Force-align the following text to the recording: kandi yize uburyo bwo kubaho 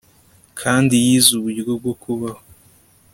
kandi 0.59 0.93
yize 1.05 1.29
uburyo 1.39 1.71
bwo 1.79 1.93
kubaho 2.01 2.41